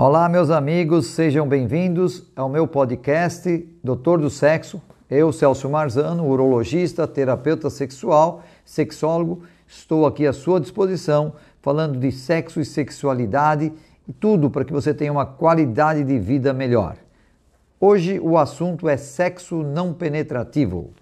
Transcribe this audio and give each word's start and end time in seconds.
Olá, 0.00 0.28
meus 0.28 0.48
amigos, 0.48 1.06
sejam 1.06 1.48
bem-vindos 1.48 2.22
ao 2.36 2.48
meu 2.48 2.68
podcast 2.68 3.68
Doutor 3.82 4.20
do 4.20 4.30
Sexo. 4.30 4.80
Eu, 5.10 5.32
Celso 5.32 5.68
Marzano, 5.68 6.24
urologista, 6.24 7.04
terapeuta 7.04 7.68
sexual, 7.68 8.44
sexólogo, 8.64 9.42
estou 9.66 10.06
aqui 10.06 10.24
à 10.24 10.32
sua 10.32 10.60
disposição 10.60 11.32
falando 11.60 11.98
de 11.98 12.12
sexo 12.12 12.60
e 12.60 12.64
sexualidade 12.64 13.72
e 14.06 14.12
tudo 14.12 14.48
para 14.48 14.64
que 14.64 14.72
você 14.72 14.94
tenha 14.94 15.10
uma 15.10 15.26
qualidade 15.26 16.04
de 16.04 16.16
vida 16.16 16.52
melhor. 16.52 16.94
Hoje 17.80 18.20
o 18.20 18.38
assunto 18.38 18.88
é 18.88 18.96
sexo 18.96 19.64
não 19.64 19.92
penetrativo. 19.92 20.92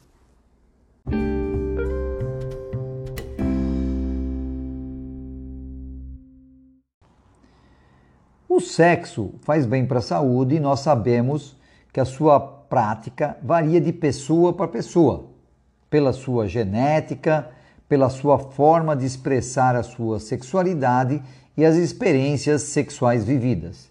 O 8.57 8.61
sexo 8.61 9.35
faz 9.43 9.67
bem 9.67 9.85
para 9.85 9.99
a 9.99 10.03
saúde 10.03 10.55
e 10.55 10.61
nós 10.61 10.81
sabemos 10.81 11.55
que 11.93 12.01
a 12.01 12.07
sua 12.07 12.41
prática 12.41 13.37
varia 13.43 13.79
de 13.79 13.93
pessoa 13.93 14.51
para 14.55 14.67
pessoa, 14.67 15.27
pela 15.91 16.11
sua 16.11 16.49
genética, 16.49 17.51
pela 17.87 18.09
sua 18.09 18.39
forma 18.39 18.97
de 18.97 19.05
expressar 19.05 19.77
a 19.77 19.83
sua 19.83 20.19
sexualidade 20.19 21.23
e 21.55 21.67
as 21.67 21.77
experiências 21.77 22.63
sexuais 22.63 23.25
vividas. 23.27 23.91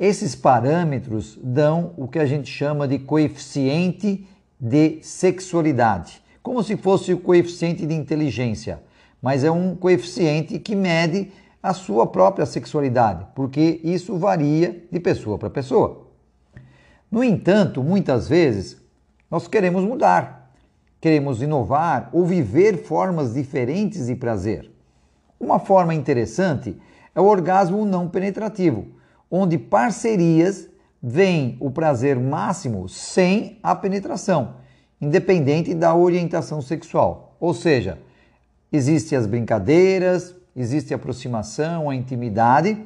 Esses 0.00 0.34
parâmetros 0.34 1.38
dão 1.42 1.92
o 1.98 2.08
que 2.08 2.18
a 2.18 2.24
gente 2.24 2.50
chama 2.50 2.88
de 2.88 2.98
coeficiente 2.98 4.26
de 4.58 5.00
sexualidade, 5.02 6.22
como 6.42 6.62
se 6.62 6.78
fosse 6.78 7.12
o 7.12 7.18
coeficiente 7.18 7.84
de 7.84 7.92
inteligência, 7.92 8.80
mas 9.20 9.44
é 9.44 9.50
um 9.50 9.76
coeficiente 9.76 10.58
que 10.58 10.74
mede 10.74 11.30
a 11.66 11.72
sua 11.72 12.06
própria 12.06 12.46
sexualidade, 12.46 13.26
porque 13.34 13.80
isso 13.82 14.16
varia 14.16 14.84
de 14.88 15.00
pessoa 15.00 15.36
para 15.36 15.50
pessoa. 15.50 16.06
No 17.10 17.24
entanto, 17.24 17.82
muitas 17.82 18.28
vezes 18.28 18.80
nós 19.28 19.48
queremos 19.48 19.82
mudar, 19.82 20.52
queremos 21.00 21.42
inovar 21.42 22.08
ou 22.12 22.24
viver 22.24 22.84
formas 22.84 23.34
diferentes 23.34 24.06
de 24.06 24.14
prazer. 24.14 24.70
Uma 25.40 25.58
forma 25.58 25.92
interessante 25.92 26.80
é 27.12 27.20
o 27.20 27.24
orgasmo 27.24 27.84
não 27.84 28.08
penetrativo, 28.08 28.86
onde 29.28 29.58
parcerias 29.58 30.68
veem 31.02 31.56
o 31.58 31.68
prazer 31.68 32.16
máximo 32.16 32.88
sem 32.88 33.58
a 33.60 33.74
penetração, 33.74 34.54
independente 35.00 35.74
da 35.74 35.96
orientação 35.96 36.62
sexual. 36.62 37.36
Ou 37.40 37.52
seja, 37.52 37.98
existem 38.70 39.18
as 39.18 39.26
brincadeiras, 39.26 40.35
existe 40.56 40.94
aproximação, 40.94 41.90
a 41.90 41.94
intimidade, 41.94 42.82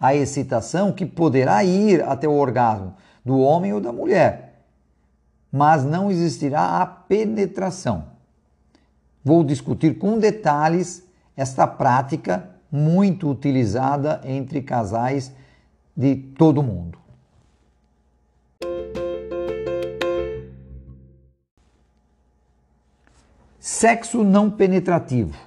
a 0.00 0.14
excitação 0.14 0.90
que 0.90 1.04
poderá 1.04 1.62
ir 1.62 2.02
até 2.02 2.26
o 2.26 2.32
orgasmo 2.32 2.94
do 3.22 3.38
homem 3.38 3.74
ou 3.74 3.80
da 3.80 3.92
mulher, 3.92 4.64
mas 5.52 5.84
não 5.84 6.10
existirá 6.10 6.80
a 6.80 6.86
penetração. 6.86 8.04
Vou 9.22 9.44
discutir 9.44 9.98
com 9.98 10.18
detalhes 10.18 11.04
esta 11.36 11.66
prática 11.66 12.48
muito 12.72 13.28
utilizada 13.28 14.20
entre 14.24 14.62
casais 14.62 15.32
de 15.96 16.16
todo 16.16 16.62
mundo. 16.62 16.98
Sexo 23.58 24.22
não 24.22 24.48
penetrativo. 24.48 25.45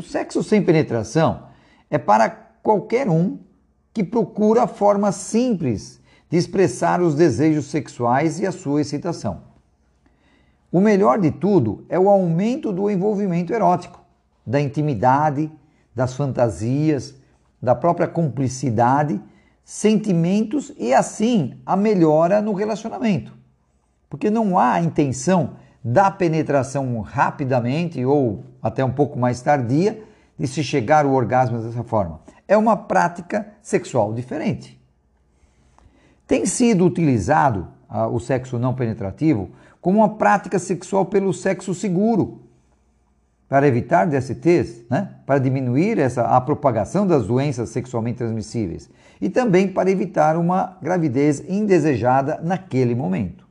O 0.00 0.02
sexo 0.02 0.42
sem 0.42 0.62
penetração 0.62 1.42
é 1.90 1.98
para 1.98 2.30
qualquer 2.30 3.06
um 3.06 3.38
que 3.92 4.02
procura 4.02 4.66
forma 4.66 5.12
simples 5.12 6.00
de 6.30 6.38
expressar 6.38 7.02
os 7.02 7.14
desejos 7.14 7.66
sexuais 7.66 8.40
e 8.40 8.46
a 8.46 8.50
sua 8.50 8.80
excitação. 8.80 9.42
O 10.72 10.80
melhor 10.80 11.18
de 11.18 11.30
tudo 11.30 11.84
é 11.86 11.98
o 11.98 12.08
aumento 12.08 12.72
do 12.72 12.90
envolvimento 12.90 13.52
erótico, 13.52 14.00
da 14.46 14.58
intimidade, 14.58 15.52
das 15.94 16.14
fantasias, 16.14 17.14
da 17.60 17.74
própria 17.74 18.08
cumplicidade, 18.08 19.20
sentimentos 19.62 20.72
e 20.78 20.94
assim 20.94 21.60
a 21.66 21.76
melhora 21.76 22.40
no 22.40 22.54
relacionamento. 22.54 23.36
Porque 24.08 24.30
não 24.30 24.58
há 24.58 24.80
intenção 24.80 25.56
da 25.82 26.10
penetração 26.10 27.00
rapidamente 27.00 28.04
ou 28.04 28.44
até 28.62 28.84
um 28.84 28.90
pouco 28.90 29.18
mais 29.18 29.40
tardia 29.40 30.02
de 30.38 30.46
se 30.46 30.62
chegar 30.62 31.04
ao 31.04 31.12
orgasmo 31.12 31.58
dessa 31.58 31.82
forma. 31.82 32.20
É 32.46 32.56
uma 32.56 32.76
prática 32.76 33.46
sexual 33.62 34.12
diferente. 34.12 34.80
Tem 36.26 36.46
sido 36.46 36.84
utilizado 36.84 37.68
uh, 37.90 38.06
o 38.14 38.20
sexo 38.20 38.58
não 38.58 38.74
penetrativo 38.74 39.50
como 39.80 39.98
uma 39.98 40.16
prática 40.16 40.58
sexual 40.58 41.06
pelo 41.06 41.32
sexo 41.32 41.74
seguro, 41.74 42.42
para 43.50 43.66
evitar 43.66 44.06
DSTs, 44.06 44.86
né? 44.88 45.16
para 45.26 45.40
diminuir 45.40 45.98
essa, 45.98 46.22
a 46.22 46.40
propagação 46.40 47.04
das 47.04 47.26
doenças 47.26 47.70
sexualmente 47.70 48.18
transmissíveis 48.18 48.88
e 49.20 49.28
também 49.28 49.66
para 49.66 49.90
evitar 49.90 50.36
uma 50.36 50.78
gravidez 50.80 51.42
indesejada 51.48 52.40
naquele 52.44 52.94
momento. 52.94 53.49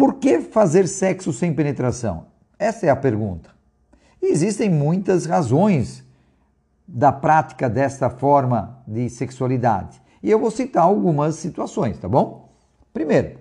Por 0.00 0.14
que 0.14 0.40
fazer 0.40 0.88
sexo 0.88 1.30
sem 1.30 1.52
penetração? 1.52 2.28
Essa 2.58 2.86
é 2.86 2.88
a 2.88 2.96
pergunta. 2.96 3.50
Existem 4.22 4.70
muitas 4.70 5.26
razões 5.26 6.02
da 6.88 7.12
prática 7.12 7.68
desta 7.68 8.08
forma 8.08 8.82
de 8.86 9.10
sexualidade. 9.10 10.00
E 10.22 10.30
eu 10.30 10.38
vou 10.38 10.50
citar 10.50 10.84
algumas 10.84 11.34
situações, 11.34 11.98
tá 11.98 12.08
bom? 12.08 12.50
Primeiro, 12.94 13.40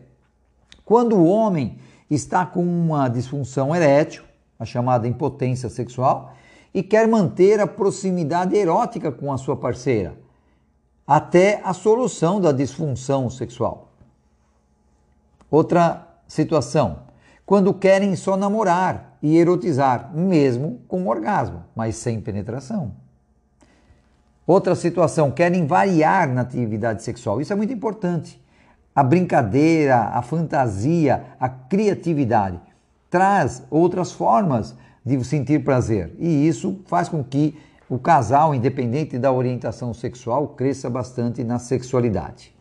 quando 0.83 1.15
o 1.15 1.27
homem 1.27 1.79
está 2.09 2.45
com 2.45 2.61
uma 2.61 3.07
disfunção 3.07 3.73
erétil, 3.73 4.25
a 4.59 4.65
chamada 4.65 5.07
impotência 5.07 5.69
sexual, 5.69 6.33
e 6.73 6.83
quer 6.83 7.07
manter 7.07 7.61
a 7.61 7.67
proximidade 7.67 8.53
erótica 8.53 9.13
com 9.13 9.31
a 9.31 9.37
sua 9.37 9.55
parceira, 9.55 10.17
até 11.07 11.61
a 11.63 11.71
solução 11.71 12.41
da 12.41 12.51
disfunção 12.51 13.29
sexual. 13.29 13.93
Outra 15.49 16.08
situação. 16.29 16.99
Quando 17.45 17.73
querem 17.73 18.15
só 18.15 18.37
namorar 18.37 19.17
e 19.21 19.35
erotizar, 19.35 20.11
mesmo 20.15 20.79
com 20.87 21.07
orgasmo, 21.07 21.65
mas 21.75 21.95
sem 21.95 22.21
penetração. 22.21 22.93
Outra 24.47 24.75
situação, 24.75 25.31
querem 25.31 25.65
variar 25.65 26.29
na 26.29 26.41
atividade 26.41 27.03
sexual. 27.03 27.41
Isso 27.41 27.51
é 27.51 27.55
muito 27.55 27.73
importante. 27.73 28.41
A 28.95 29.03
brincadeira, 29.03 29.97
a 29.97 30.21
fantasia, 30.21 31.23
a 31.39 31.49
criatividade 31.49 32.59
traz 33.09 33.63
outras 33.69 34.11
formas 34.11 34.75
de 35.05 35.23
sentir 35.23 35.63
prazer. 35.63 36.15
E 36.19 36.47
isso 36.47 36.81
faz 36.85 37.09
com 37.09 37.23
que 37.23 37.57
o 37.89 37.97
casal, 37.97 38.53
independente 38.53 39.17
da 39.17 39.31
orientação 39.31 39.93
sexual, 39.93 40.49
cresça 40.49 40.89
bastante 40.89 41.43
na 41.43 41.57
sexualidade. 41.57 42.53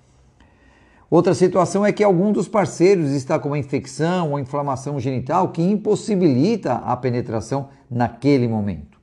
Outra 1.11 1.33
situação 1.33 1.87
é 1.87 1.93
que 1.93 2.05
algum 2.05 2.31
dos 2.33 2.49
parceiros 2.49 3.13
está 3.13 3.39
com 3.39 3.49
uma 3.49 3.59
infecção 3.59 4.33
ou 4.33 4.39
inflamação 4.39 5.01
genital 5.01 5.49
que 5.49 5.63
impossibilita 5.63 6.75
a 6.75 6.95
penetração 6.97 7.71
naquele 7.91 8.47
momento. 8.47 8.99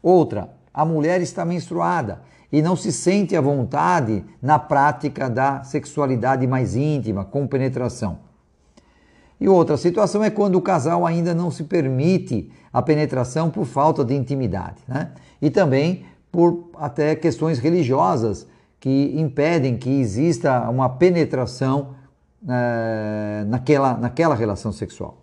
Outra, 0.00 0.50
a 0.72 0.84
mulher 0.84 1.20
está 1.20 1.44
menstruada 1.44 2.22
e 2.52 2.62
não 2.62 2.76
se 2.76 2.92
sente 2.92 3.34
à 3.34 3.40
vontade 3.40 4.24
na 4.40 4.56
prática 4.56 5.28
da 5.28 5.64
sexualidade 5.64 6.46
mais 6.46 6.76
íntima, 6.76 7.24
com 7.24 7.44
penetração. 7.44 8.20
E 9.40 9.48
outra 9.48 9.76
situação 9.76 10.22
é 10.22 10.30
quando 10.30 10.54
o 10.54 10.62
casal 10.62 11.04
ainda 11.04 11.34
não 11.34 11.50
se 11.50 11.64
permite 11.64 12.50
a 12.72 12.80
penetração 12.80 13.50
por 13.50 13.66
falta 13.66 14.04
de 14.04 14.14
intimidade, 14.14 14.78
né? 14.86 15.10
E 15.42 15.50
também 15.50 16.04
por 16.30 16.70
até 16.78 17.16
questões 17.16 17.58
religiosas 17.58 18.46
que 18.86 19.18
impedem 19.18 19.76
que 19.76 19.90
exista 19.90 20.60
uma 20.70 20.88
penetração 20.88 21.96
é, 22.48 23.44
naquela, 23.48 23.94
naquela 23.94 24.32
relação 24.36 24.70
sexual. 24.70 25.18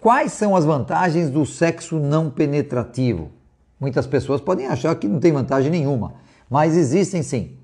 Quais 0.00 0.32
são 0.32 0.56
as 0.56 0.64
vantagens 0.64 1.28
do 1.28 1.44
sexo 1.44 1.98
não 1.98 2.30
penetrativo? 2.30 3.30
Muitas 3.78 4.06
pessoas 4.06 4.40
podem 4.40 4.66
achar 4.66 4.94
que 4.94 5.06
não 5.06 5.20
tem 5.20 5.30
vantagem 5.30 5.70
nenhuma, 5.70 6.14
mas 6.48 6.74
existem 6.74 7.22
sim. 7.22 7.58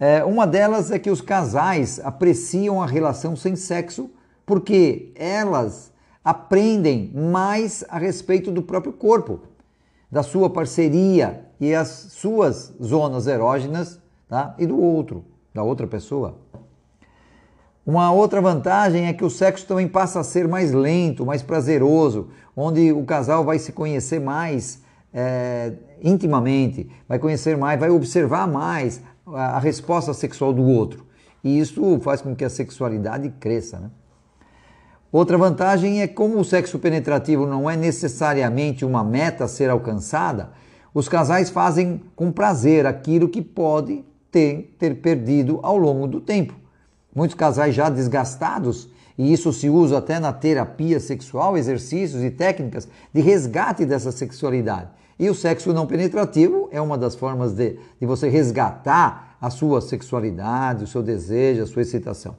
É, 0.00 0.24
uma 0.24 0.44
delas 0.44 0.90
é 0.90 0.98
que 0.98 1.08
os 1.08 1.20
casais 1.20 2.00
apreciam 2.02 2.82
a 2.82 2.86
relação 2.86 3.36
sem 3.36 3.54
sexo 3.54 4.10
porque 4.46 5.12
elas 5.14 5.92
aprendem 6.24 7.10
mais 7.14 7.84
a 7.88 7.98
respeito 7.98 8.50
do 8.50 8.62
próprio 8.62 8.92
corpo, 8.92 9.40
da 10.10 10.22
sua 10.22 10.48
parceria 10.48 11.46
e 11.60 11.74
as 11.74 11.88
suas 11.88 12.72
zonas 12.82 13.26
erógenas 13.26 14.00
tá? 14.28 14.54
e 14.58 14.66
do 14.66 14.80
outro. 14.80 15.24
da 15.52 15.62
outra 15.62 15.86
pessoa. 15.86 16.36
Uma 17.86 18.10
outra 18.10 18.40
vantagem 18.40 19.06
é 19.06 19.12
que 19.12 19.24
o 19.24 19.30
sexo 19.30 19.66
também 19.66 19.86
passa 19.86 20.20
a 20.20 20.24
ser 20.24 20.48
mais 20.48 20.72
lento, 20.72 21.26
mais 21.26 21.42
prazeroso, 21.42 22.30
onde 22.56 22.90
o 22.92 23.04
casal 23.04 23.44
vai 23.44 23.58
se 23.58 23.72
conhecer 23.72 24.18
mais 24.18 24.82
é, 25.12 25.74
intimamente, 26.02 26.90
vai 27.08 27.18
conhecer 27.18 27.56
mais, 27.56 27.78
vai 27.78 27.90
observar 27.90 28.48
mais 28.48 29.02
a, 29.26 29.56
a, 29.56 29.58
resposta 29.58 30.14
sexual 30.14 30.52
do 30.52 30.62
outro. 30.62 31.06
E 31.42 31.58
isso 31.58 32.00
faz 32.00 32.22
com 32.22 32.34
que 32.34 32.44
a 32.44 32.50
sexualidade 32.50 33.28
cresça. 33.38 33.78
Né? 33.78 33.90
Outra 35.14 35.38
vantagem 35.38 36.02
é 36.02 36.08
como 36.08 36.40
o 36.40 36.44
sexo 36.44 36.76
penetrativo 36.76 37.46
não 37.46 37.70
é 37.70 37.76
necessariamente 37.76 38.84
uma 38.84 39.04
meta 39.04 39.44
a 39.44 39.48
ser 39.48 39.70
alcançada, 39.70 40.50
os 40.92 41.08
casais 41.08 41.50
fazem 41.50 42.02
com 42.16 42.32
prazer 42.32 42.84
aquilo 42.84 43.28
que 43.28 43.40
pode 43.40 44.04
ter, 44.28 44.74
ter 44.76 44.96
perdido 44.96 45.60
ao 45.62 45.76
longo 45.76 46.08
do 46.08 46.20
tempo. 46.20 46.52
Muitos 47.14 47.36
casais 47.36 47.76
já 47.76 47.88
desgastados, 47.88 48.88
e 49.16 49.32
isso 49.32 49.52
se 49.52 49.70
usa 49.70 49.98
até 49.98 50.18
na 50.18 50.32
terapia 50.32 50.98
sexual, 50.98 51.56
exercícios 51.56 52.24
e 52.24 52.30
técnicas 52.32 52.88
de 53.12 53.20
resgate 53.20 53.86
dessa 53.86 54.10
sexualidade. 54.10 54.88
E 55.16 55.30
o 55.30 55.34
sexo 55.36 55.72
não 55.72 55.86
penetrativo 55.86 56.68
é 56.72 56.80
uma 56.80 56.98
das 56.98 57.14
formas 57.14 57.52
de, 57.52 57.78
de 58.00 58.04
você 58.04 58.28
resgatar 58.28 59.36
a 59.40 59.48
sua 59.48 59.80
sexualidade, 59.80 60.82
o 60.82 60.88
seu 60.88 61.04
desejo, 61.04 61.62
a 61.62 61.66
sua 61.68 61.82
excitação. 61.82 62.34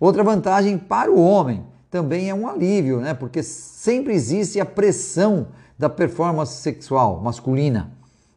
Outra 0.00 0.22
vantagem 0.22 0.78
para 0.78 1.10
o 1.10 1.20
homem 1.20 1.64
também 1.90 2.28
é 2.28 2.34
um 2.34 2.46
alívio, 2.46 3.00
né? 3.00 3.14
Porque 3.14 3.42
sempre 3.42 4.12
existe 4.14 4.60
a 4.60 4.66
pressão 4.66 5.48
da 5.78 5.88
performance 5.88 6.60
sexual 6.60 7.20
masculina. 7.20 7.92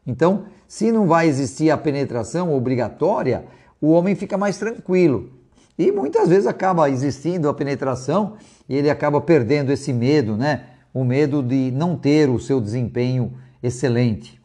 Então, 0.06 0.44
se 0.66 0.90
não 0.90 1.06
vai 1.06 1.28
existir 1.28 1.70
a 1.70 1.76
penetração 1.76 2.54
obrigatória, 2.54 3.44
o 3.80 3.90
homem 3.90 4.14
fica 4.14 4.38
mais 4.38 4.58
tranquilo. 4.58 5.30
E 5.78 5.90
muitas 5.90 6.28
vezes 6.28 6.46
acaba 6.46 6.88
existindo 6.88 7.48
a 7.48 7.54
penetração 7.54 8.34
e 8.68 8.76
ele 8.76 8.90
acaba 8.90 9.20
perdendo 9.20 9.72
esse 9.72 9.92
medo, 9.92 10.36
né? 10.36 10.64
O 10.92 11.04
medo 11.04 11.42
de 11.42 11.70
não 11.72 11.96
ter 11.96 12.28
o 12.28 12.38
seu 12.38 12.60
desempenho 12.60 13.32
excelente. 13.62 14.40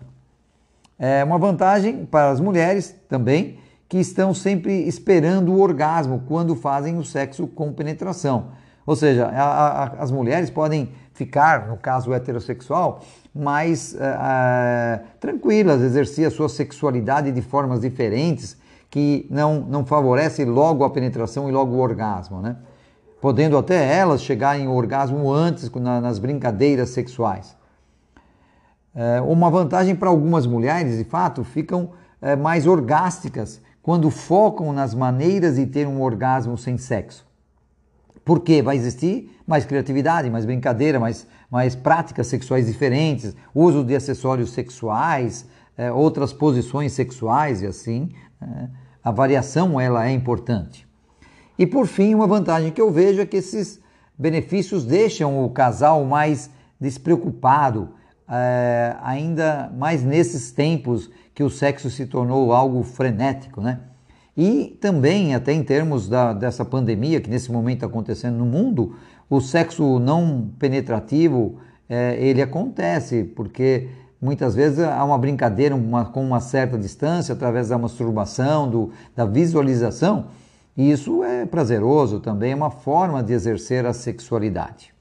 É 0.99 1.23
uma 1.23 1.37
vantagem 1.37 2.05
para 2.05 2.29
as 2.29 2.39
mulheres 2.39 2.95
também, 3.07 3.59
que 3.87 3.97
estão 3.97 4.33
sempre 4.33 4.87
esperando 4.87 5.53
o 5.53 5.61
orgasmo 5.61 6.23
quando 6.27 6.55
fazem 6.55 6.97
o 6.97 7.05
sexo 7.05 7.47
com 7.47 7.71
penetração. 7.71 8.49
Ou 8.85 8.95
seja, 8.95 9.27
a, 9.27 9.83
a, 9.83 9.83
as 9.99 10.11
mulheres 10.11 10.49
podem 10.49 10.91
ficar, 11.13 11.67
no 11.67 11.77
caso 11.77 12.13
heterossexual, 12.13 13.01
mais 13.33 13.93
uh, 13.93 15.03
tranquilas, 15.19 15.81
exercer 15.81 16.27
a 16.27 16.31
sua 16.31 16.47
sexualidade 16.47 17.31
de 17.31 17.41
formas 17.41 17.81
diferentes 17.81 18.57
que 18.89 19.27
não, 19.29 19.59
não 19.61 19.85
favorece 19.85 20.45
logo 20.45 20.83
a 20.83 20.89
penetração 20.89 21.49
e 21.49 21.51
logo 21.51 21.75
o 21.75 21.79
orgasmo, 21.79 22.41
né? 22.41 22.55
Podendo 23.19 23.57
até 23.57 23.97
elas 23.97 24.21
chegarem 24.21 24.67
ao 24.67 24.75
orgasmo 24.75 25.31
antes 25.31 25.69
nas 25.71 26.19
brincadeiras 26.19 26.89
sexuais. 26.91 27.57
É, 28.95 29.19
uma 29.21 29.49
vantagem 29.49 29.95
para 29.95 30.09
algumas 30.09 30.45
mulheres, 30.45 30.97
de 30.97 31.03
fato, 31.03 31.43
ficam 31.43 31.91
é, 32.21 32.35
mais 32.35 32.65
orgásticas 32.65 33.61
quando 33.87 34.11
focam 34.11 34.73
nas 34.73 34.93
maneiras 34.93 35.55
de 35.55 35.65
ter 35.65 35.87
um 35.87 36.01
orgasmo 36.01 36.57
sem 36.57 36.77
sexo. 36.77 37.25
Porque 38.25 38.61
vai 38.61 38.75
existir 38.75 39.31
mais 39.47 39.63
criatividade, 39.63 40.29
mais 40.29 40.43
brincadeira, 40.43 40.99
mais, 40.99 41.25
mais 41.49 41.73
práticas 41.73 42.27
sexuais 42.27 42.65
diferentes, 42.65 43.33
uso 43.55 43.85
de 43.85 43.95
acessórios 43.95 44.49
sexuais, 44.49 45.45
é, 45.77 45.89
outras 45.89 46.33
posições 46.33 46.91
sexuais 46.91 47.61
e 47.61 47.65
assim. 47.65 48.09
Né? 48.41 48.69
A 49.01 49.09
variação 49.09 49.79
ela 49.79 50.05
é 50.05 50.11
importante. 50.11 50.85
E 51.57 51.65
por 51.65 51.87
fim, 51.87 52.13
uma 52.13 52.27
vantagem 52.27 52.73
que 52.73 52.81
eu 52.81 52.91
vejo 52.91 53.21
é 53.21 53.25
que 53.25 53.37
esses 53.37 53.79
benefícios 54.19 54.83
deixam 54.83 55.45
o 55.45 55.49
casal 55.49 56.03
mais 56.03 56.49
despreocupado, 56.77 57.91
é, 58.29 58.95
ainda 59.01 59.71
mais 59.77 60.03
nesses 60.03 60.51
tempos 60.51 61.09
que 61.33 61.43
o 61.43 61.49
sexo 61.49 61.89
se 61.89 62.05
tornou 62.05 62.51
algo 62.51 62.83
frenético, 62.83 63.61
né? 63.61 63.79
E 64.35 64.77
também, 64.79 65.33
até 65.33 65.51
em 65.51 65.63
termos 65.63 66.07
da, 66.07 66.33
dessa 66.33 66.63
pandemia 66.63 67.19
que 67.19 67.29
nesse 67.29 67.51
momento 67.51 67.77
está 67.77 67.87
acontecendo 67.87 68.37
no 68.37 68.45
mundo, 68.45 68.95
o 69.29 69.41
sexo 69.41 69.97
não 69.99 70.49
penetrativo, 70.59 71.57
é, 71.89 72.15
ele 72.19 72.41
acontece, 72.41 73.23
porque 73.23 73.89
Muitas 74.19 74.55
vezes 74.55 74.79
há 74.79 75.03
uma 75.03 75.17
brincadeira 75.17 75.75
uma, 75.75 76.05
com 76.05 76.23
uma 76.23 76.39
certa 76.39 76.77
distância, 76.77 77.33
através 77.33 77.69
da 77.69 77.77
masturbação, 77.77 78.67
do, 78.67 78.91
da 79.15 79.25
visualização, 79.25 80.27
e 80.75 80.91
isso 80.91 81.23
é 81.23 81.45
prazeroso 81.45 82.19
também, 82.19 82.51
é 82.51 82.55
uma 82.55 82.71
forma 82.71 83.21
de 83.21 83.33
exercer 83.33 83.85
a 83.85 83.93
sexualidade. 83.93 84.93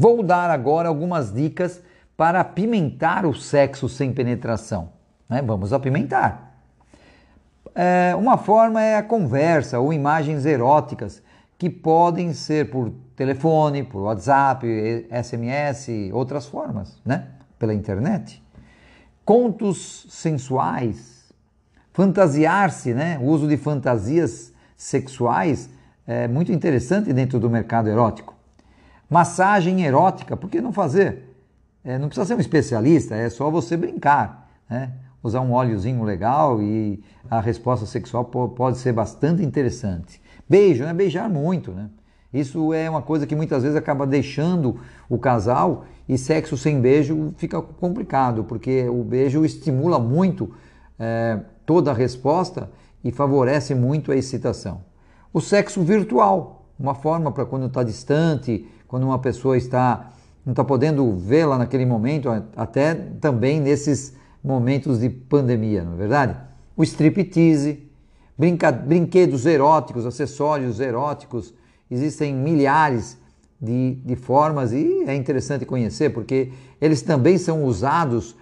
Vou 0.00 0.22
dar 0.22 0.48
agora 0.48 0.88
algumas 0.88 1.30
dicas 1.30 1.82
para 2.16 2.40
apimentar 2.40 3.26
o 3.26 3.34
sexo 3.34 3.86
sem 3.86 4.14
penetração. 4.14 4.94
Né? 5.28 5.42
Vamos 5.42 5.74
apimentar. 5.74 6.54
É, 7.74 8.14
uma 8.16 8.38
forma 8.38 8.80
é 8.82 8.96
a 8.96 9.02
conversa 9.02 9.78
ou 9.78 9.92
imagens 9.92 10.46
eróticas 10.46 11.22
que 11.58 11.68
podem 11.68 12.32
ser 12.32 12.70
por 12.70 12.90
telefone, 13.14 13.82
por 13.82 14.00
WhatsApp, 14.04 15.06
SMS, 15.22 15.88
outras 16.14 16.46
formas, 16.46 16.98
né? 17.04 17.26
Pela 17.58 17.74
internet. 17.74 18.42
Contos 19.22 20.06
sensuais, 20.08 21.30
fantasiar-se, 21.92 22.94
né? 22.94 23.18
O 23.20 23.24
uso 23.24 23.46
de 23.46 23.58
fantasias 23.58 24.50
sexuais 24.78 25.68
é 26.06 26.26
muito 26.26 26.50
interessante 26.50 27.12
dentro 27.12 27.38
do 27.38 27.50
mercado 27.50 27.90
erótico. 27.90 28.39
Massagem 29.10 29.82
erótica, 29.82 30.36
por 30.36 30.48
que 30.48 30.60
não 30.60 30.72
fazer? 30.72 31.36
É, 31.82 31.98
não 31.98 32.06
precisa 32.06 32.26
ser 32.26 32.34
um 32.36 32.40
especialista, 32.40 33.16
é 33.16 33.28
só 33.28 33.50
você 33.50 33.76
brincar, 33.76 34.48
né? 34.68 34.92
Usar 35.22 35.40
um 35.40 35.52
óleozinho 35.52 36.02
legal 36.04 36.62
e 36.62 37.02
a 37.28 37.40
resposta 37.40 37.84
sexual 37.84 38.24
pode 38.24 38.78
ser 38.78 38.92
bastante 38.92 39.42
interessante. 39.42 40.22
Beijo, 40.48 40.84
né? 40.84 40.94
Beijar 40.94 41.28
muito, 41.28 41.72
né? 41.72 41.90
Isso 42.32 42.72
é 42.72 42.88
uma 42.88 43.02
coisa 43.02 43.26
que 43.26 43.34
muitas 43.34 43.64
vezes 43.64 43.76
acaba 43.76 44.06
deixando 44.06 44.78
o 45.08 45.18
casal 45.18 45.84
e 46.08 46.16
sexo 46.16 46.56
sem 46.56 46.80
beijo 46.80 47.34
fica 47.36 47.60
complicado, 47.60 48.44
porque 48.44 48.88
o 48.88 49.02
beijo 49.02 49.44
estimula 49.44 49.98
muito 49.98 50.54
é, 50.98 51.40
toda 51.66 51.90
a 51.90 51.94
resposta 51.94 52.70
e 53.02 53.10
favorece 53.10 53.74
muito 53.74 54.12
a 54.12 54.16
excitação. 54.16 54.82
O 55.32 55.40
sexo 55.40 55.82
virtual, 55.82 56.66
uma 56.78 56.94
forma 56.94 57.32
para 57.32 57.44
quando 57.44 57.66
está 57.66 57.82
distante, 57.82 58.66
quando 58.90 59.04
uma 59.04 59.20
pessoa 59.20 59.56
está 59.56 60.10
não 60.44 60.52
está 60.52 60.64
podendo 60.64 61.12
vê-la 61.16 61.56
naquele 61.56 61.86
momento, 61.86 62.28
até 62.56 62.94
também 63.20 63.60
nesses 63.60 64.16
momentos 64.42 64.98
de 64.98 65.08
pandemia, 65.08 65.84
não 65.84 65.92
é 65.92 65.96
verdade? 65.96 66.36
O 66.76 66.82
striptease, 66.82 67.88
brinquedos 68.86 69.46
eróticos, 69.46 70.04
acessórios 70.06 70.80
eróticos, 70.80 71.54
existem 71.88 72.34
milhares 72.34 73.16
de, 73.60 73.96
de 73.96 74.16
formas 74.16 74.72
e 74.72 75.04
é 75.06 75.14
interessante 75.14 75.64
conhecer 75.64 76.10
porque 76.10 76.50
eles 76.80 77.00
também 77.00 77.38
são 77.38 77.64
usados 77.64 78.34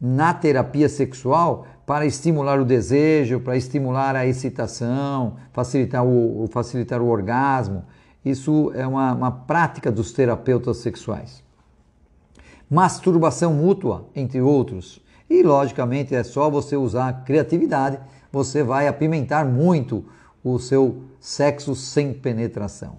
na 0.00 0.34
terapia 0.34 0.88
sexual 0.88 1.64
para 1.86 2.04
estimular 2.06 2.58
o 2.58 2.64
desejo, 2.64 3.38
para 3.38 3.56
estimular 3.56 4.16
a 4.16 4.26
excitação, 4.26 5.36
facilitar 5.52 6.04
o, 6.04 6.48
facilitar 6.50 7.00
o 7.00 7.06
orgasmo. 7.06 7.84
Isso 8.24 8.72
é 8.74 8.86
uma, 8.86 9.12
uma 9.12 9.30
prática 9.30 9.90
dos 9.90 10.12
terapeutas 10.12 10.78
sexuais. 10.78 11.42
Masturbação 12.70 13.52
mútua, 13.52 14.06
entre 14.14 14.40
outros. 14.40 15.00
E, 15.28 15.42
logicamente, 15.42 16.14
é 16.14 16.22
só 16.22 16.50
você 16.50 16.76
usar 16.76 17.08
a 17.08 17.12
criatividade, 17.12 17.98
você 18.30 18.62
vai 18.62 18.86
apimentar 18.88 19.44
muito 19.44 20.04
o 20.42 20.58
seu 20.58 21.02
sexo 21.20 21.74
sem 21.74 22.12
penetração. 22.12 22.96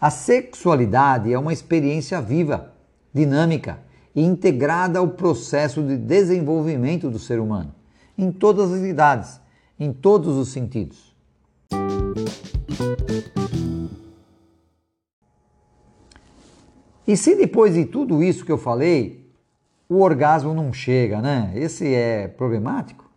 A 0.00 0.10
sexualidade 0.10 1.32
é 1.32 1.38
uma 1.38 1.52
experiência 1.52 2.20
viva, 2.20 2.72
dinâmica 3.12 3.78
e 4.14 4.22
integrada 4.22 4.98
ao 4.98 5.08
processo 5.08 5.82
de 5.82 5.96
desenvolvimento 5.96 7.10
do 7.10 7.18
ser 7.18 7.38
humano, 7.38 7.74
em 8.16 8.32
todas 8.32 8.72
as 8.72 8.82
idades, 8.82 9.40
em 9.78 9.92
todos 9.92 10.36
os 10.36 10.48
sentidos. 10.48 11.14
E 17.06 17.16
se 17.16 17.34
depois 17.34 17.74
de 17.74 17.84
tudo 17.84 18.22
isso 18.22 18.44
que 18.44 18.52
eu 18.52 18.58
falei, 18.58 19.28
o 19.88 20.00
orgasmo 20.00 20.54
não 20.54 20.72
chega, 20.72 21.20
né? 21.20 21.52
Esse 21.54 21.92
é 21.94 22.28
problemático. 22.28 23.10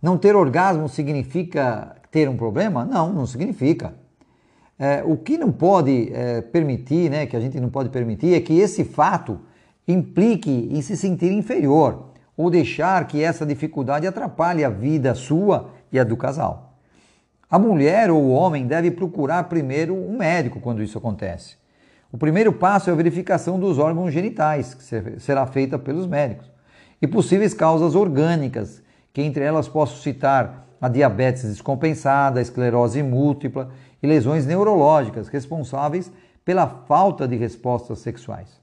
Não 0.00 0.16
ter 0.16 0.36
orgasmo 0.36 0.88
significa 0.88 1.96
ter 2.10 2.28
um 2.28 2.36
problema? 2.36 2.84
Não, 2.84 3.12
não 3.12 3.26
significa. 3.26 3.94
É, 4.78 5.02
o 5.04 5.16
que 5.16 5.38
não 5.38 5.50
pode 5.50 6.12
é, 6.12 6.42
permitir, 6.42 7.10
né, 7.10 7.26
que 7.26 7.36
a 7.36 7.40
gente 7.40 7.58
não 7.58 7.70
pode 7.70 7.88
permitir, 7.88 8.34
é 8.34 8.40
que 8.40 8.58
esse 8.58 8.84
fato 8.84 9.40
implique 9.88 10.68
em 10.70 10.82
se 10.82 10.96
sentir 10.96 11.32
inferior. 11.32 12.12
ou 12.36 12.50
deixar 12.50 13.06
que 13.06 13.22
essa 13.22 13.46
dificuldade 13.46 14.06
atrapalhe 14.06 14.62
a 14.62 14.68
vida 14.68 15.14
sua 15.14 15.70
e 15.90 15.98
a 15.98 16.04
do 16.04 16.16
casal. 16.16 16.74
A 17.48 17.58
mulher 17.58 18.10
ou 18.10 18.22
o 18.22 18.30
homem 18.30 18.66
deve 18.66 18.90
procurar 18.90 19.44
primeiro 19.44 19.94
um 19.94 20.18
médico 20.18 20.60
quando 20.60 20.82
isso 20.82 20.98
acontece. 20.98 21.56
O 22.12 22.18
primeiro 22.18 22.52
passo 22.52 22.88
é 22.88 22.92
a 22.92 22.96
verificação 22.96 23.58
dos 23.58 23.78
órgãos 23.78 24.12
genitais, 24.12 24.74
que 24.74 25.20
será 25.20 25.46
feita 25.46 25.78
pelos 25.78 26.06
médicos, 26.06 26.50
e 27.02 27.06
possíveis 27.06 27.52
causas 27.52 27.94
orgânicas, 27.94 28.82
que 29.12 29.22
entre 29.22 29.42
elas 29.42 29.68
posso 29.68 30.02
citar 30.02 30.66
a 30.80 30.88
diabetes 30.88 31.44
descompensada, 31.44 32.38
a 32.38 32.42
esclerose 32.42 33.02
múltipla 33.02 33.70
e 34.02 34.06
lesões 34.06 34.46
neurológicas 34.46 35.28
responsáveis 35.28 36.12
pela 36.44 36.66
falta 36.66 37.26
de 37.26 37.34
respostas 37.34 37.98
sexuais. 37.98 38.60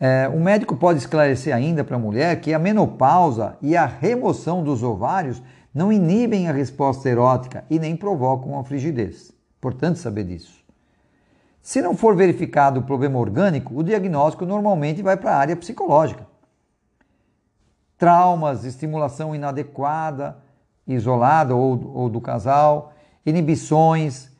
É, 0.00 0.28
o 0.28 0.40
médico 0.40 0.76
pode 0.76 0.98
esclarecer 0.98 1.54
ainda 1.54 1.84
para 1.84 1.96
a 1.96 2.00
mulher 2.00 2.40
que 2.40 2.52
a 2.52 2.58
menopausa 2.58 3.56
e 3.62 3.76
a 3.76 3.86
remoção 3.86 4.62
dos 4.62 4.82
ovários 4.82 5.40
não 5.72 5.92
inibem 5.92 6.48
a 6.48 6.52
resposta 6.52 7.08
erótica 7.08 7.64
e 7.70 7.78
nem 7.78 7.96
provocam 7.96 8.58
a 8.58 8.64
frigidez. 8.64 9.32
Importante 9.58 9.98
saber 9.98 10.24
disso. 10.24 10.63
Se 11.64 11.80
não 11.80 11.96
for 11.96 12.14
verificado 12.14 12.80
o 12.80 12.82
problema 12.82 13.18
orgânico, 13.18 13.74
o 13.74 13.82
diagnóstico 13.82 14.44
normalmente 14.44 15.00
vai 15.00 15.16
para 15.16 15.30
a 15.32 15.38
área 15.38 15.56
psicológica. 15.56 16.26
Traumas, 17.96 18.66
estimulação 18.66 19.34
inadequada, 19.34 20.36
isolada 20.86 21.56
ou, 21.56 21.90
ou 21.94 22.10
do 22.10 22.20
casal, 22.20 22.92
inibições, 23.24 24.30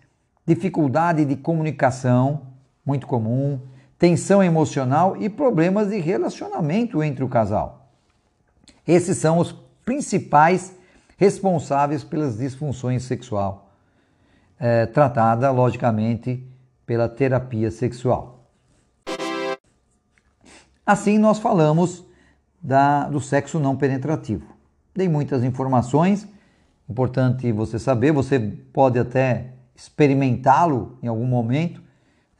dificuldade 0.45 1.25
de 1.25 1.35
comunicação, 1.35 2.43
muito 2.85 3.07
comum, 3.07 3.59
tensão 3.99 4.45
emocional 4.45 5.17
e 5.17 5.31
problemas 5.31 5.89
de 5.89 5.99
relacionamento 5.99 7.03
entre 7.03 7.25
o 7.25 7.29
casal. 7.29 7.89
Esses 8.87 9.17
são 9.17 9.39
os 9.39 9.51
principais 9.83 10.77
responsáveis 11.17 12.05
pelas 12.05 12.37
disfunções 12.37 13.03
sexual, 13.05 13.71
é, 14.61 14.85
tratada 14.85 15.51
logicamente 15.51 16.51
pela 16.87 17.09
terapia 17.09 17.71
sexual. 17.71 18.51
Assim, 20.87 21.19
nós 21.19 21.39
falamos 21.39 22.05
da, 22.63 23.09
do 23.09 23.21
sexo 23.21 23.59
não 23.59 23.77
penetrativo. 23.77 24.47
Dei 24.95 25.09
muitas 25.09 25.43
informações, 25.43 26.29
importante 26.89 27.51
você 27.53 27.79
saber, 27.79 28.13
você 28.13 28.39
pode 28.39 28.99
até 28.99 29.55
experimentá-lo 29.75 30.99
em 31.03 31.09
algum 31.09 31.27
momento 31.27 31.83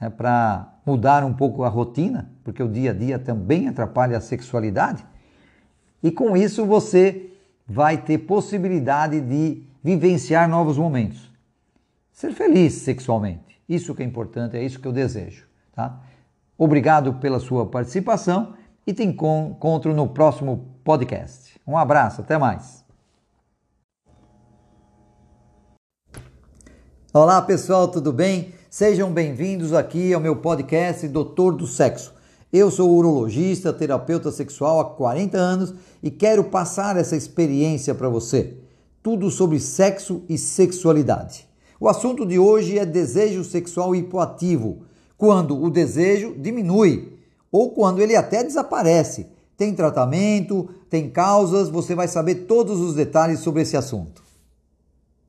né, 0.01 0.11
para 0.11 0.75
mudar 0.87 1.25
um 1.25 1.33
pouco 1.33 1.65
a 1.65 1.69
rotina, 1.69 2.31
porque 2.45 2.63
o 2.63 2.69
dia 2.69 2.91
a 2.91 2.95
dia 2.95 3.19
também 3.19 3.69
atrapalha 3.69 4.19
a 4.19 4.21
sexualidade. 4.21 5.05
E 6.03 6.11
com 6.11 6.37
isso 6.37 6.67
você 6.67 7.31
vai 7.67 7.97
ter 7.97 8.19
possibilidade 8.19 9.21
de 9.21 9.63
vivenciar 9.83 10.49
novos 10.49 10.77
momentos. 10.77 11.33
Ser 12.13 12.33
feliz 12.33 12.75
sexualmente. 12.75 13.54
Isso 13.69 13.95
que 13.95 14.03
é 14.03 14.07
importante, 14.07 14.57
é 14.57 14.63
isso 14.63 14.79
que 14.79 14.87
eu 14.87 14.93
desejo. 14.93 15.47
Tá? 15.73 16.01
Obrigado 16.57 17.15
pela 17.15 17.41
sua 17.41 17.67
participação 17.67 18.55
e 18.87 18.93
te 18.93 19.03
encontro 19.03 19.95
no 19.95 20.09
próximo 20.09 20.69
podcast. 20.85 21.59
Um 21.67 21.77
abraço, 21.77 22.21
até 22.21 22.37
mais. 22.37 22.85
Olá 27.13 27.41
pessoal, 27.41 27.89
tudo 27.89 28.13
bem? 28.13 28.53
Sejam 28.69 29.13
bem-vindos 29.13 29.73
aqui 29.73 30.13
ao 30.13 30.21
meu 30.21 30.37
podcast 30.37 31.07
Doutor 31.09 31.55
do 31.55 31.67
Sexo. 31.67 32.13
Eu 32.53 32.71
sou 32.71 32.91
urologista, 32.91 33.73
terapeuta 33.73 34.31
sexual 34.31 34.81
há 34.81 34.85
40 34.85 35.39
anos 35.39 35.75
e 36.03 36.11
quero 36.11 36.45
passar 36.45 36.97
essa 36.97 37.17
experiência 37.17 37.95
para 37.95 38.09
você. 38.09 38.59
Tudo 39.03 39.31
sobre 39.31 39.59
sexo 39.59 40.23
e 40.29 40.37
sexualidade. 40.37 41.49
O 41.85 41.89
assunto 41.91 42.25
de 42.25 42.39
hoje 42.39 42.79
é 42.79 42.87
desejo 42.87 43.45
sexual 43.45 43.95
hipoativo, 43.95 44.85
quando 45.19 45.63
o 45.63 45.69
desejo 45.69 46.35
diminui 46.35 47.13
ou 47.53 47.73
quando 47.73 48.01
ele 48.01 48.17
até 48.17 48.43
desaparece. 48.43 49.27
Tem 49.55 49.75
tratamento, 49.75 50.67
tem 50.89 51.11
causas, 51.11 51.69
você 51.69 51.95
vai 51.95 52.09
saber 52.09 52.47
todos 52.47 52.81
os 52.81 52.95
detalhes 52.95 53.41
sobre 53.41 53.61
esse 53.61 53.77
assunto. 53.77 54.24